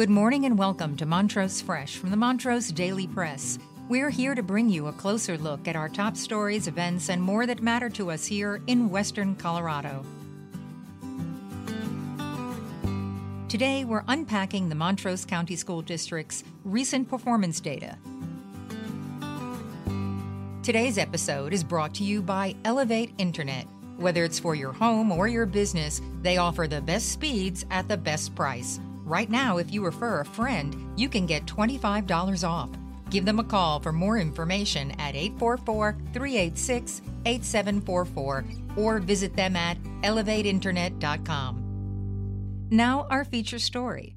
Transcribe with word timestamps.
Good 0.00 0.08
morning 0.08 0.46
and 0.46 0.56
welcome 0.56 0.96
to 0.96 1.04
Montrose 1.04 1.60
Fresh 1.60 1.98
from 1.98 2.08
the 2.08 2.16
Montrose 2.16 2.72
Daily 2.72 3.06
Press. 3.06 3.58
We're 3.90 4.08
here 4.08 4.34
to 4.34 4.42
bring 4.42 4.70
you 4.70 4.86
a 4.86 4.94
closer 4.94 5.36
look 5.36 5.68
at 5.68 5.76
our 5.76 5.90
top 5.90 6.16
stories, 6.16 6.68
events, 6.68 7.10
and 7.10 7.22
more 7.22 7.44
that 7.44 7.62
matter 7.62 7.90
to 7.90 8.10
us 8.10 8.24
here 8.24 8.62
in 8.66 8.88
Western 8.88 9.36
Colorado. 9.36 10.02
Today, 13.50 13.84
we're 13.84 14.04
unpacking 14.08 14.70
the 14.70 14.74
Montrose 14.74 15.26
County 15.26 15.54
School 15.54 15.82
District's 15.82 16.44
recent 16.64 17.06
performance 17.06 17.60
data. 17.60 17.98
Today's 20.62 20.96
episode 20.96 21.52
is 21.52 21.62
brought 21.62 21.92
to 21.96 22.04
you 22.04 22.22
by 22.22 22.56
Elevate 22.64 23.12
Internet. 23.18 23.66
Whether 23.98 24.24
it's 24.24 24.38
for 24.38 24.54
your 24.54 24.72
home 24.72 25.12
or 25.12 25.28
your 25.28 25.44
business, 25.44 26.00
they 26.22 26.38
offer 26.38 26.66
the 26.66 26.80
best 26.80 27.12
speeds 27.12 27.66
at 27.70 27.86
the 27.86 27.98
best 27.98 28.34
price. 28.34 28.80
Right 29.10 29.28
now, 29.28 29.56
if 29.56 29.72
you 29.72 29.84
refer 29.84 30.20
a 30.20 30.24
friend, 30.24 30.96
you 30.96 31.08
can 31.08 31.26
get 31.26 31.44
$25 31.44 32.48
off. 32.48 32.70
Give 33.10 33.24
them 33.24 33.40
a 33.40 33.44
call 33.44 33.80
for 33.80 33.90
more 33.90 34.18
information 34.18 34.92
at 35.00 35.16
844 35.16 35.96
386 36.12 37.02
8744 37.26 38.44
or 38.76 39.00
visit 39.00 39.34
them 39.34 39.56
at 39.56 39.82
elevateinternet.com. 40.02 42.68
Now, 42.70 43.08
our 43.10 43.24
feature 43.24 43.58
story. 43.58 44.14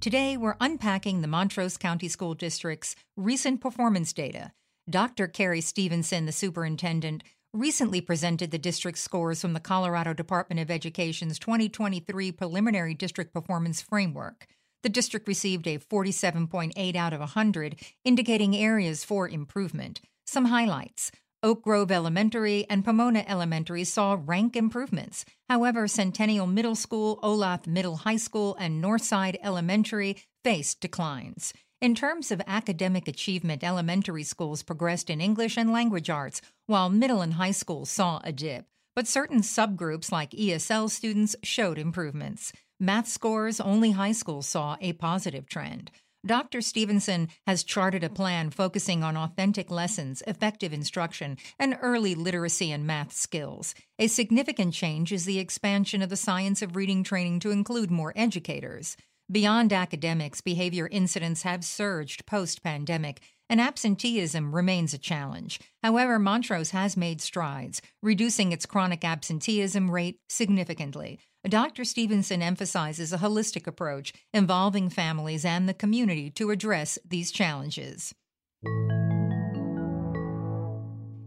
Today, 0.00 0.36
we're 0.36 0.56
unpacking 0.60 1.22
the 1.22 1.28
Montrose 1.28 1.78
County 1.78 2.08
School 2.08 2.34
District's 2.34 2.94
recent 3.16 3.62
performance 3.62 4.12
data. 4.12 4.52
Dr. 4.90 5.28
Carrie 5.28 5.62
Stevenson, 5.62 6.26
the 6.26 6.32
superintendent, 6.32 7.22
recently 7.56 8.00
presented 8.00 8.50
the 8.50 8.58
district 8.58 8.98
scores 8.98 9.40
from 9.40 9.54
the 9.54 9.60
Colorado 9.60 10.12
Department 10.12 10.60
of 10.60 10.70
Education's 10.70 11.38
2023 11.38 12.30
Preliminary 12.32 12.94
District 12.94 13.32
Performance 13.32 13.80
Framework. 13.80 14.46
The 14.82 14.90
district 14.90 15.26
received 15.26 15.66
a 15.66 15.78
47.8 15.78 16.94
out 16.94 17.12
of 17.12 17.20
100, 17.20 17.76
indicating 18.04 18.54
areas 18.54 19.04
for 19.04 19.28
improvement. 19.28 20.00
Some 20.26 20.46
highlights. 20.46 21.10
Oak 21.42 21.62
Grove 21.62 21.90
Elementary 21.90 22.66
and 22.68 22.84
Pomona 22.84 23.24
Elementary 23.26 23.84
saw 23.84 24.18
rank 24.22 24.54
improvements. 24.54 25.24
However, 25.48 25.88
Centennial 25.88 26.46
Middle 26.46 26.74
School, 26.74 27.18
Olathe 27.22 27.66
Middle 27.66 27.96
High 27.96 28.16
School, 28.16 28.56
and 28.58 28.82
Northside 28.82 29.36
Elementary 29.42 30.18
faced 30.44 30.80
declines. 30.80 31.52
In 31.82 31.94
terms 31.94 32.30
of 32.30 32.40
academic 32.46 33.06
achievement, 33.06 33.62
elementary 33.62 34.22
schools 34.22 34.62
progressed 34.62 35.10
in 35.10 35.20
English 35.20 35.58
and 35.58 35.70
language 35.70 36.08
arts, 36.08 36.40
while 36.66 36.88
middle 36.88 37.20
and 37.20 37.34
high 37.34 37.50
schools 37.50 37.90
saw 37.90 38.18
a 38.24 38.32
dip. 38.32 38.64
But 38.94 39.06
certain 39.06 39.40
subgroups, 39.40 40.10
like 40.10 40.30
ESL 40.30 40.88
students, 40.88 41.36
showed 41.42 41.76
improvements. 41.76 42.50
Math 42.80 43.08
scores, 43.08 43.60
only 43.60 43.90
high 43.90 44.12
schools 44.12 44.46
saw 44.46 44.78
a 44.80 44.94
positive 44.94 45.50
trend. 45.50 45.90
Dr. 46.24 46.62
Stevenson 46.62 47.28
has 47.46 47.62
charted 47.62 48.02
a 48.02 48.08
plan 48.08 48.48
focusing 48.50 49.04
on 49.04 49.18
authentic 49.18 49.70
lessons, 49.70 50.22
effective 50.26 50.72
instruction, 50.72 51.36
and 51.58 51.78
early 51.82 52.14
literacy 52.14 52.72
and 52.72 52.86
math 52.86 53.12
skills. 53.12 53.74
A 53.98 54.06
significant 54.06 54.72
change 54.72 55.12
is 55.12 55.26
the 55.26 55.38
expansion 55.38 56.00
of 56.00 56.08
the 56.08 56.16
science 56.16 56.62
of 56.62 56.74
reading 56.74 57.04
training 57.04 57.40
to 57.40 57.50
include 57.50 57.90
more 57.90 58.14
educators. 58.16 58.96
Beyond 59.30 59.72
academics, 59.72 60.40
behavior 60.40 60.86
incidents 60.86 61.42
have 61.42 61.64
surged 61.64 62.26
post 62.26 62.62
pandemic, 62.62 63.20
and 63.50 63.60
absenteeism 63.60 64.54
remains 64.54 64.94
a 64.94 64.98
challenge. 64.98 65.58
However, 65.82 66.20
Montrose 66.20 66.70
has 66.70 66.96
made 66.96 67.20
strides, 67.20 67.82
reducing 68.02 68.52
its 68.52 68.66
chronic 68.66 69.04
absenteeism 69.04 69.90
rate 69.90 70.20
significantly. 70.28 71.18
Dr. 71.48 71.84
Stevenson 71.84 72.40
emphasizes 72.40 73.12
a 73.12 73.18
holistic 73.18 73.66
approach 73.66 74.12
involving 74.32 74.90
families 74.90 75.44
and 75.44 75.68
the 75.68 75.74
community 75.74 76.30
to 76.30 76.50
address 76.52 76.96
these 77.04 77.32
challenges. 77.32 78.14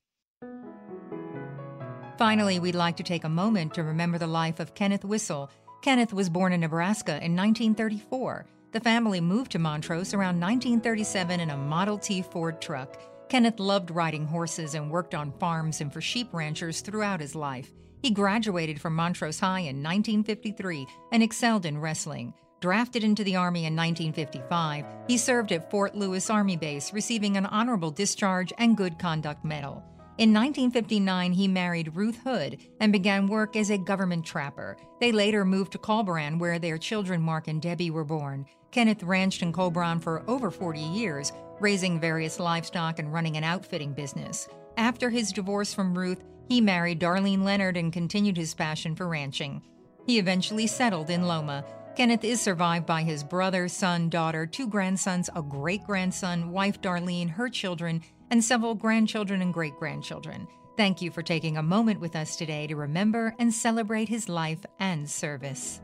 Finally, 2.17 2.61
we'd 2.61 2.75
like 2.75 2.97
to 2.97 3.03
take 3.03 3.25
a 3.25 3.29
moment 3.29 3.75
to 3.75 3.83
remember 3.83 4.19
the 4.19 4.27
life 4.27 4.61
of 4.61 4.75
Kenneth 4.75 5.03
Wissel, 5.03 5.49
Kenneth 5.85 6.15
was 6.15 6.31
born 6.31 6.55
in 6.55 6.63
Nebraska 6.63 7.23
in 7.23 7.37
1934. 7.37 8.47
The 8.73 8.81
family 8.81 9.21
moved 9.21 9.53
to 9.53 9.59
Montrose 9.59 10.15
around 10.15 10.41
1937 10.41 11.41
in 11.41 11.51
a 11.51 11.59
Model 11.59 11.99
T 11.99 12.23
Ford 12.23 12.59
truck. 12.63 12.99
Kenneth 13.29 13.61
loved 13.61 13.91
riding 13.91 14.25
horses 14.25 14.75
and 14.75 14.91
worked 14.91 15.15
on 15.15 15.39
farms 15.39 15.83
and 15.83 15.93
for 15.93 16.01
sheep 16.01 16.29
ranchers 16.33 16.81
throughout 16.81 17.21
his 17.21 17.35
life. 17.35 17.71
He 18.01 18.11
graduated 18.11 18.81
from 18.81 18.97
Montrose 18.97 19.39
High 19.39 19.59
in 19.59 19.83
1953 19.83 20.87
and 21.13 21.23
excelled 21.23 21.67
in 21.67 21.77
wrestling. 21.77 22.33
Drafted 22.63 23.05
into 23.05 23.23
the 23.23 23.37
Army 23.37 23.67
in 23.67 23.77
1955, 23.77 24.87
he 25.07 25.19
served 25.19 25.53
at 25.53 25.71
Fort 25.71 25.95
Lewis 25.95 26.31
Army 26.31 26.57
Base, 26.57 26.95
receiving 26.95 27.37
an 27.37 27.45
honorable 27.45 27.91
discharge 27.91 28.55
and 28.57 28.75
good 28.75 28.99
conduct 28.99 29.45
medal. 29.45 29.85
In 30.17 30.33
1959, 30.33 31.33
he 31.33 31.49
married 31.49 31.97
Ruth 31.97 32.21
Hood 32.23 32.59
and 32.79 32.93
began 32.93 33.27
work 33.27 33.57
as 33.57 33.71
a 33.71 33.79
government 33.79 34.25
trapper. 34.25 34.77
They 35.01 35.11
later 35.11 35.45
moved 35.45 35.73
to 35.73 35.79
Collbran, 35.79 36.39
where 36.39 36.61
their 36.61 36.79
children 36.79 37.21
Mark 37.21 37.49
and 37.49 37.61
Debbie 37.61 37.91
were 37.91 38.05
born. 38.05 38.47
Kenneth 38.71 39.03
ranched 39.03 39.43
in 39.43 39.53
Collbran 39.53 40.01
for 40.01 40.23
over 40.31 40.53
40 40.53 40.79
years, 40.79 41.33
raising 41.59 41.99
various 41.99 42.39
livestock 42.39 43.01
and 43.01 43.13
running 43.13 43.37
an 43.37 43.43
outfitting 43.43 43.93
business. 43.93 44.49
After 44.77 45.11
his 45.11 45.33
divorce 45.33 45.75
from 45.75 45.99
Ruth, 45.99 46.23
he 46.49 46.61
married 46.61 47.01
Darlene 47.01 47.43
Leonard 47.43 47.77
and 47.77 47.93
continued 47.93 48.37
his 48.37 48.55
passion 48.55 48.95
for 48.95 49.09
ranching. 49.09 49.63
He 50.07 50.21
eventually 50.21 50.69
settled 50.69 51.11
in 51.11 51.27
Loma. 51.27 51.65
Kenneth 51.97 52.25
is 52.25 52.41
survived 52.41 52.87
by 52.87 53.03
his 53.03 53.23
brother, 53.23 53.69
son, 53.69 54.09
daughter, 54.09 54.47
two 54.47 54.67
grandsons, 54.67 55.31
a 55.35 55.43
great 55.43 55.85
grandson, 55.85 56.51
wife 56.51 56.81
Darlene, 56.81 57.31
her 57.31 57.49
children, 57.49 58.03
and 58.31 58.43
several 58.43 58.75
grandchildren 58.75 59.43
and 59.43 59.53
great 59.53 59.77
grandchildren. 59.77 60.47
Thank 60.77 61.01
you 61.01 61.11
for 61.11 61.23
taking 61.23 61.57
a 61.57 61.63
moment 61.63 62.01
with 62.01 62.17
us 62.17 62.37
today 62.37 62.67
to 62.67 62.77
remember 62.77 63.35
and 63.39 63.55
celebrate 63.55 64.09
his 64.09 64.29
life 64.29 64.65
and 64.81 65.09
service. 65.09 65.81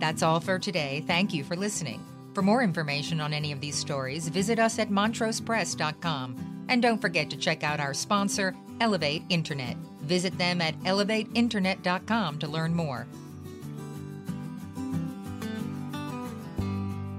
That's 0.00 0.22
all 0.22 0.40
for 0.40 0.58
today. 0.58 1.04
Thank 1.06 1.32
you 1.32 1.44
for 1.44 1.56
listening. 1.56 2.04
For 2.34 2.42
more 2.42 2.62
information 2.62 3.20
on 3.20 3.32
any 3.32 3.52
of 3.52 3.60
these 3.60 3.76
stories, 3.76 4.28
visit 4.28 4.58
us 4.58 4.78
at 4.78 4.90
montrosepress.com. 4.90 6.66
And 6.68 6.80
don't 6.80 7.00
forget 7.00 7.28
to 7.30 7.36
check 7.36 7.62
out 7.64 7.80
our 7.80 7.94
sponsor, 7.94 8.54
Elevate 8.80 9.24
Internet. 9.28 9.76
Visit 10.02 10.36
them 10.38 10.60
at 10.60 10.78
elevateinternet.com 10.80 12.38
to 12.38 12.48
learn 12.48 12.74
more. 12.74 13.06